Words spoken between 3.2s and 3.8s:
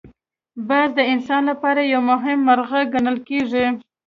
کېږي